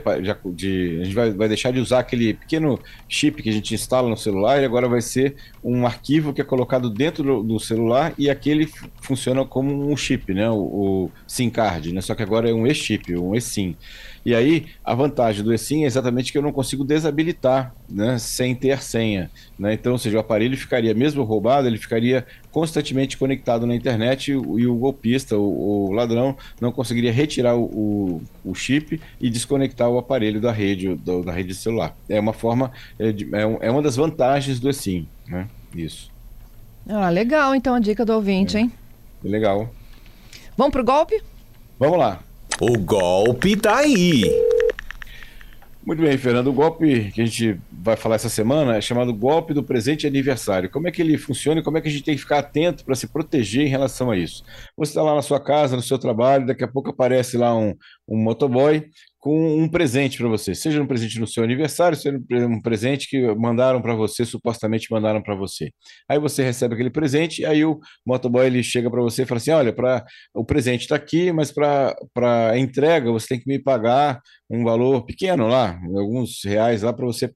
de, 0.53 0.99
a 0.99 1.03
gente 1.05 1.15
vai, 1.15 1.31
vai, 1.31 1.47
deixar 1.47 1.71
de 1.71 1.79
usar 1.79 1.99
aquele 1.99 2.33
pequeno 2.33 2.77
chip 3.07 3.41
que 3.41 3.47
a 3.47 3.53
gente 3.53 3.73
instala 3.73 4.09
no 4.09 4.17
celular 4.17 4.61
e 4.61 4.65
agora 4.65 4.89
vai 4.89 4.99
ser 4.99 5.37
um 5.63 5.87
arquivo 5.87 6.33
que 6.33 6.41
é 6.41 6.43
colocado 6.43 6.89
dentro 6.89 7.23
do, 7.23 7.41
do 7.41 7.57
celular 7.57 8.13
e 8.17 8.29
aquele 8.29 8.69
funciona 9.01 9.45
como 9.45 9.89
um 9.89 9.95
chip, 9.95 10.33
né, 10.33 10.49
o, 10.49 10.55
o 10.57 11.11
SIM 11.25 11.49
card, 11.49 11.93
né, 11.93 12.01
só 12.01 12.13
que 12.15 12.21
agora 12.21 12.49
é 12.49 12.53
um 12.53 12.67
eShip, 12.67 13.15
um 13.15 13.33
eSIM. 13.33 13.77
E 14.25 14.35
aí, 14.35 14.67
a 14.83 14.93
vantagem 14.93 15.43
do 15.43 15.53
eSIM 15.53 15.83
é 15.83 15.85
exatamente 15.85 16.31
que 16.31 16.37
eu 16.37 16.41
não 16.41 16.51
consigo 16.51 16.83
desabilitar 16.83 17.73
né, 17.89 18.17
sem 18.17 18.53
ter 18.53 18.81
senha. 18.81 19.29
Né? 19.57 19.73
Então, 19.73 19.93
ou 19.93 19.97
seja, 19.97 20.17
o 20.17 20.19
aparelho 20.19 20.57
ficaria, 20.57 20.93
mesmo 20.93 21.23
roubado, 21.23 21.67
ele 21.67 21.77
ficaria 21.77 22.25
constantemente 22.51 23.17
conectado 23.17 23.65
na 23.65 23.75
internet 23.75 24.31
e, 24.31 24.33
e 24.33 24.67
o 24.67 24.75
golpista, 24.75 25.37
o, 25.37 25.89
o, 25.89 25.91
ladrão, 25.91 26.35
não 26.59 26.71
conseguiria 26.71 27.11
retirar 27.11 27.55
o, 27.55 28.21
o, 28.43 28.55
chip 28.55 28.99
e 29.21 29.29
desconectar 29.29 29.89
o 29.89 29.97
aparelho 29.97 30.41
da 30.41 30.51
rede, 30.51 30.95
do, 30.95 31.23
da 31.23 31.31
rede 31.31 31.53
celular. 31.55 31.95
É 32.07 32.19
uma 32.19 32.33
forma, 32.33 32.71
é, 32.97 33.09
é, 33.09 33.67
é, 33.67 33.71
uma 33.71 33.81
das 33.81 33.95
vantagens 33.95 34.59
do 34.59 34.69
eSIM. 34.69 35.07
Né? 35.27 35.47
Isso. 35.75 36.11
Ah, 36.87 37.09
legal, 37.09 37.53
então, 37.53 37.75
a 37.75 37.79
dica 37.79 38.03
do 38.03 38.13
ouvinte, 38.13 38.57
é. 38.57 38.61
hein? 38.61 38.71
Legal. 39.23 39.73
Vamos 40.57 40.71
pro 40.71 40.83
golpe? 40.83 41.21
Vamos 41.77 41.97
lá. 41.97 42.19
O 42.61 42.77
golpe 42.77 43.55
tá 43.55 43.77
aí. 43.77 44.23
Muito 45.81 46.01
bem, 46.01 46.17
Fernando. 46.17 46.47
O 46.47 46.53
golpe 46.53 47.09
que 47.11 47.21
a 47.21 47.25
gente 47.25 47.57
vai 47.71 47.95
falar 47.95 48.15
essa 48.15 48.27
semana 48.27 48.75
é 48.75 48.81
chamado 48.81 49.13
golpe 49.13 49.53
do 49.53 49.63
presente 49.63 50.05
aniversário. 50.05 50.69
Como 50.69 50.85
é 50.85 50.91
que 50.91 51.01
ele 51.01 51.17
funciona 51.17 51.61
e 51.61 51.63
como 51.63 51.77
é 51.77 51.81
que 51.81 51.87
a 51.87 51.91
gente 51.91 52.03
tem 52.03 52.15
que 52.15 52.21
ficar 52.21 52.39
atento 52.39 52.83
para 52.83 52.95
se 52.95 53.07
proteger 53.07 53.65
em 53.65 53.69
relação 53.69 54.11
a 54.11 54.17
isso? 54.17 54.43
Você 54.75 54.91
está 54.91 55.01
lá 55.01 55.15
na 55.15 55.21
sua 55.21 55.39
casa, 55.39 55.77
no 55.77 55.81
seu 55.81 55.97
trabalho, 55.97 56.45
daqui 56.45 56.61
a 56.61 56.67
pouco 56.67 56.89
aparece 56.89 57.37
lá 57.37 57.57
um, 57.57 57.73
um 58.05 58.17
motoboy 58.17 58.89
com 59.19 59.61
um 59.61 59.67
presente 59.67 60.17
para 60.17 60.29
você, 60.29 60.55
seja 60.55 60.81
um 60.81 60.87
presente 60.87 61.19
no 61.19 61.27
seu 61.27 61.43
aniversário, 61.43 61.97
seja 61.97 62.17
um 62.47 62.61
presente 62.61 63.07
que 63.09 63.21
mandaram 63.35 63.81
para 63.81 63.93
você, 63.93 64.23
supostamente 64.25 64.87
mandaram 64.89 65.21
para 65.21 65.35
você. 65.35 65.71
Aí 66.07 66.17
você 66.17 66.41
recebe 66.41 66.73
aquele 66.73 66.89
presente, 66.89 67.45
aí 67.45 67.65
o 67.65 67.79
motoboy 68.05 68.45
ele 68.45 68.63
chega 68.63 68.89
para 68.89 69.01
você 69.01 69.23
e 69.23 69.25
fala 69.25 69.37
assim: 69.37 69.51
olha, 69.51 69.73
para 69.73 70.05
o 70.33 70.45
presente 70.45 70.81
está 70.81 70.95
aqui, 70.95 71.31
mas 71.33 71.51
para 71.51 71.95
a 72.51 72.57
entrega 72.57 73.11
você 73.11 73.27
tem 73.27 73.39
que 73.39 73.47
me 73.47 73.59
pagar 73.59 74.21
um 74.49 74.63
valor 74.63 75.05
pequeno 75.05 75.47
lá, 75.47 75.77
alguns 75.95 76.39
reais 76.45 76.81
lá 76.81 76.93
para 76.93 77.05
você 77.05 77.31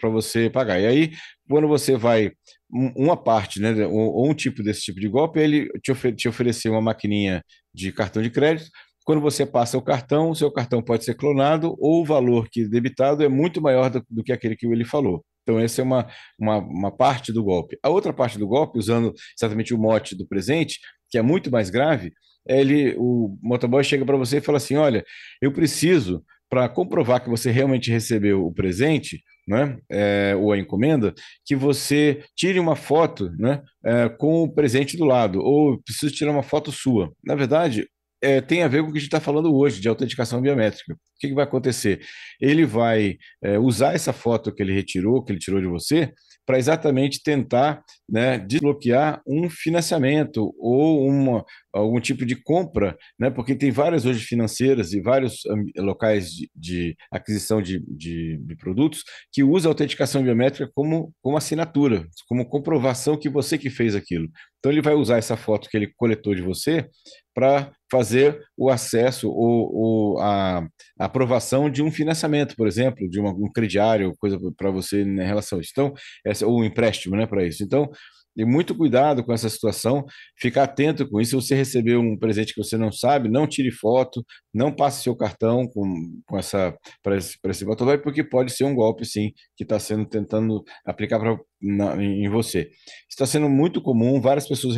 para 0.00 0.08
você 0.10 0.48
pagar. 0.48 0.80
E 0.80 0.86
aí, 0.86 1.10
quando 1.48 1.66
você 1.66 1.96
vai 1.96 2.30
uma 2.70 3.16
parte, 3.16 3.60
né, 3.60 3.86
ou, 3.86 4.14
ou, 4.14 4.30
um 4.30 4.34
tipo 4.34 4.62
desse 4.62 4.82
tipo 4.82 5.00
de 5.00 5.08
golpe, 5.08 5.38
ele 5.38 5.68
te, 5.82 5.92
ofer 5.92 6.14
te 6.14 6.28
oferecer 6.28 6.68
uma 6.68 6.80
maquininha 6.80 7.42
de 7.72 7.92
cartão 7.92 8.22
de 8.22 8.30
crédito 8.30 8.68
quando 9.04 9.20
você 9.20 9.44
passa 9.44 9.76
o 9.76 9.82
cartão, 9.82 10.30
o 10.30 10.34
seu 10.34 10.50
cartão 10.50 10.82
pode 10.82 11.04
ser 11.04 11.14
clonado 11.14 11.76
ou 11.78 12.02
o 12.02 12.04
valor 12.04 12.48
que 12.50 12.62
é 12.62 12.68
debitado 12.68 13.22
é 13.22 13.28
muito 13.28 13.60
maior 13.60 13.90
do, 13.90 14.04
do 14.08 14.24
que 14.24 14.32
aquele 14.32 14.56
que 14.56 14.66
ele 14.66 14.84
falou. 14.84 15.24
Então, 15.42 15.60
essa 15.60 15.82
é 15.82 15.84
uma, 15.84 16.08
uma, 16.38 16.56
uma, 16.56 16.90
parte 16.90 17.30
do 17.30 17.44
golpe. 17.44 17.78
A 17.82 17.90
outra 17.90 18.14
parte 18.14 18.38
do 18.38 18.46
golpe, 18.46 18.78
usando 18.78 19.12
exatamente 19.38 19.74
o 19.74 19.78
mote 19.78 20.16
do 20.16 20.26
presente, 20.26 20.80
que 21.10 21.18
é 21.18 21.22
muito 21.22 21.50
mais 21.50 21.68
grave, 21.68 22.12
é 22.48 22.60
ele, 22.60 22.94
o 22.98 23.38
motoboy 23.42 23.84
chega 23.84 24.06
para 24.06 24.16
você 24.16 24.38
e 24.38 24.40
fala 24.40 24.56
assim: 24.56 24.76
olha, 24.76 25.04
eu 25.42 25.52
preciso, 25.52 26.24
para 26.48 26.68
comprovar 26.68 27.22
que 27.22 27.28
você 27.28 27.50
realmente 27.50 27.90
recebeu 27.90 28.46
o 28.46 28.52
presente, 28.52 29.22
né, 29.46 29.76
é, 29.90 30.34
ou 30.36 30.52
a 30.52 30.58
encomenda, 30.58 31.12
que 31.44 31.54
você 31.54 32.22
tire 32.34 32.58
uma 32.58 32.76
foto 32.76 33.30
né, 33.38 33.62
é, 33.84 34.08
com 34.08 34.42
o 34.42 34.52
presente 34.52 34.96
do 34.96 35.04
lado, 35.04 35.40
ou 35.40 35.78
preciso 35.82 36.14
tirar 36.14 36.30
uma 36.30 36.42
foto 36.42 36.72
sua. 36.72 37.12
Na 37.22 37.34
verdade, 37.34 37.86
é, 38.24 38.40
tem 38.40 38.62
a 38.62 38.68
ver 38.68 38.82
com 38.82 38.88
o 38.88 38.92
que 38.92 38.98
a 38.98 39.00
gente 39.00 39.08
está 39.08 39.20
falando 39.20 39.54
hoje, 39.54 39.80
de 39.80 39.88
autenticação 39.88 40.40
biométrica. 40.40 40.94
O 40.94 40.96
que, 41.20 41.28
que 41.28 41.34
vai 41.34 41.44
acontecer? 41.44 42.00
Ele 42.40 42.64
vai 42.64 43.16
é, 43.42 43.58
usar 43.58 43.94
essa 43.94 44.12
foto 44.12 44.54
que 44.54 44.62
ele 44.62 44.72
retirou, 44.72 45.22
que 45.22 45.32
ele 45.32 45.38
tirou 45.38 45.60
de 45.60 45.66
você, 45.66 46.12
para 46.46 46.58
exatamente 46.58 47.22
tentar 47.22 47.82
né, 48.08 48.38
desbloquear 48.38 49.22
um 49.26 49.48
financiamento 49.48 50.54
ou 50.58 51.06
uma, 51.06 51.44
algum 51.72 51.98
tipo 52.00 52.26
de 52.26 52.36
compra, 52.36 52.96
né, 53.18 53.30
porque 53.30 53.54
tem 53.54 53.70
várias 53.70 54.04
hoje 54.04 54.24
financeiras 54.24 54.92
e 54.92 55.00
vários 55.00 55.40
locais 55.76 56.30
de, 56.30 56.50
de 56.54 56.96
aquisição 57.10 57.62
de, 57.62 57.82
de, 57.88 58.38
de, 58.38 58.56
produtos 58.56 59.02
que 59.32 59.42
usam 59.42 59.70
a 59.70 59.72
autenticação 59.72 60.22
biométrica 60.22 60.70
como, 60.74 61.12
como 61.22 61.36
assinatura, 61.36 62.06
como 62.28 62.48
comprovação 62.48 63.18
que 63.18 63.28
você 63.28 63.56
que 63.56 63.70
fez 63.70 63.94
aquilo. 63.94 64.28
Então 64.58 64.70
ele 64.70 64.82
vai 64.82 64.94
usar 64.94 65.18
essa 65.18 65.36
foto 65.36 65.68
que 65.68 65.76
ele 65.76 65.92
coletou 65.96 66.34
de 66.34 66.42
você 66.42 66.88
para 67.34 67.72
fazer 67.94 68.40
o 68.56 68.70
acesso 68.70 69.30
ou, 69.30 70.18
a, 70.20 70.58
a, 70.98 71.04
aprovação 71.04 71.70
de 71.70 71.80
um 71.80 71.92
financiamento, 71.92 72.56
por 72.56 72.66
exemplo, 72.66 73.08
de 73.08 73.20
uma, 73.20 73.30
um 73.30 73.48
crediário, 73.52 74.12
coisa 74.18 74.36
para 74.56 74.70
você 74.70 75.02
em 75.02 75.24
relação 75.24 75.58
a 75.58 75.60
isso. 75.62 75.70
Então, 75.72 75.94
essa, 76.26 76.44
ou 76.44 76.60
um 76.60 76.64
empréstimo 76.64 77.14
né, 77.14 77.24
para 77.24 77.46
isso. 77.46 77.62
Então, 77.62 77.88
e 78.36 78.44
muito 78.44 78.74
cuidado 78.74 79.24
com 79.24 79.32
essa 79.32 79.48
situação, 79.48 80.04
ficar 80.38 80.64
atento 80.64 81.08
com 81.08 81.20
isso. 81.20 81.30
Se 81.40 81.48
você 81.48 81.54
receber 81.54 81.96
um 81.96 82.16
presente 82.18 82.54
que 82.54 82.62
você 82.62 82.76
não 82.76 82.90
sabe, 82.90 83.28
não 83.28 83.46
tire 83.46 83.70
foto, 83.70 84.24
não 84.52 84.74
passe 84.74 85.02
seu 85.02 85.16
cartão 85.16 85.66
com, 85.66 86.20
com 86.26 86.38
essa 86.38 86.76
para 87.02 87.16
esse, 87.16 87.64
motoboy, 87.64 87.98
porque 87.98 88.24
pode 88.24 88.52
ser 88.52 88.64
um 88.64 88.74
golpe, 88.74 89.04
sim, 89.04 89.30
que 89.56 89.64
está 89.64 89.78
sendo 89.78 90.06
tentando 90.06 90.62
aplicar 90.84 91.18
pra, 91.18 91.36
na, 91.60 92.02
em 92.02 92.28
você. 92.28 92.68
Está 93.10 93.26
sendo 93.26 93.48
muito 93.48 93.80
comum, 93.80 94.20
várias 94.20 94.48
pessoas 94.48 94.76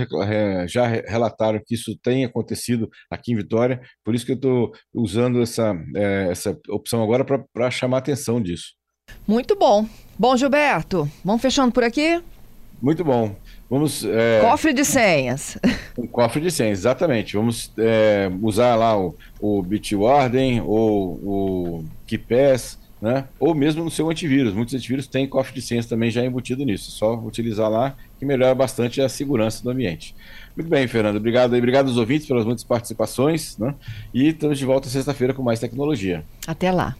já 0.69 0.87
relataram 0.87 1.61
que 1.65 1.75
isso 1.75 1.97
tem 2.03 2.25
acontecido 2.25 2.89
aqui 3.11 3.33
em 3.33 3.37
Vitória, 3.37 3.81
por 4.05 4.15
isso 4.15 4.27
que 4.27 4.33
eu 4.33 4.37
estou 4.37 4.73
usando 4.95 5.43
essa, 5.43 5.75
é, 5.95 6.29
essa 6.31 6.57
opção 6.69 7.03
agora 7.03 7.25
para 7.53 7.71
chamar 7.71 7.99
atenção 7.99 8.41
disso. 8.41 8.75
Muito 9.27 9.57
bom. 9.57 9.87
Bom, 10.19 10.37
Gilberto, 10.37 11.11
vamos 11.25 11.43
fechando 11.43 11.73
por 11.73 11.85
aqui? 11.85 12.23
Muito 12.81 13.05
bom. 13.05 13.35
Vamos. 13.69 14.05
É, 14.05 14.41
cofre 14.41 14.73
de 14.73 14.85
senhas. 14.85 15.59
Um 15.99 16.07
cofre 16.07 16.41
de 16.41 16.51
senhas, 16.51 16.81
exatamente. 16.81 17.37
Vamos 17.37 17.73
é, 17.79 18.31
usar 18.43 18.77
lá 18.77 18.99
o, 18.99 19.15
o 19.41 19.63
Bitwarden 19.63 20.61
ou 20.61 21.15
o 21.15 21.85
KeePass, 22.07 22.79
né? 23.01 23.25
Ou 23.41 23.55
mesmo 23.55 23.83
no 23.83 23.91
seu 23.91 24.09
antivírus. 24.11 24.55
Muitos 24.55 24.75
antivírus 24.75 25.07
têm 25.07 25.27
cofre 25.27 25.55
de 25.55 25.63
senhas 25.63 25.87
também 25.87 26.11
já 26.11 26.25
embutido 26.25 26.65
nisso. 26.65 26.91
Só 26.91 27.15
utilizar 27.15 27.71
lá 27.71 27.97
que 28.19 28.25
melhora 28.25 28.55
bastante 28.55 29.01
a 29.01 29.09
segurança 29.09 29.63
do 29.63 29.71
ambiente. 29.71 30.15
Muito 30.57 30.69
bem, 30.69 30.87
Fernando. 30.87 31.17
Obrigado 31.17 31.53
aí. 31.53 31.59
Obrigado 31.59 31.89
aos 31.89 31.99
ouvintes 31.99 32.27
pelas 32.27 32.45
muitas 32.45 32.65
participações. 32.65 33.59
Né? 33.59 33.75
E 34.15 34.29
estamos 34.29 34.59
de 34.59 34.65
volta 34.65 34.89
sexta-feira 34.89 35.35
com 35.35 35.43
mais 35.43 35.61
tecnologia. 35.61 36.25
Até 36.47 36.71
lá. 36.71 36.97